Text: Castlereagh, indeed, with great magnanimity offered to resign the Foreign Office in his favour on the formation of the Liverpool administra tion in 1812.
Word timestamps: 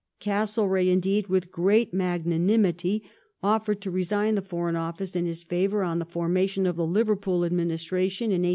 Castlereagh, 0.19 0.87
indeed, 0.87 1.27
with 1.27 1.51
great 1.51 1.93
magnanimity 1.93 3.03
offered 3.43 3.81
to 3.81 3.91
resign 3.91 4.33
the 4.33 4.41
Foreign 4.41 4.75
Office 4.75 5.15
in 5.15 5.27
his 5.27 5.43
favour 5.43 5.83
on 5.83 5.99
the 5.99 6.05
formation 6.05 6.65
of 6.65 6.75
the 6.75 6.87
Liverpool 6.87 7.41
administra 7.41 8.09
tion 8.09 8.31
in 8.31 8.41
1812. 8.41 8.47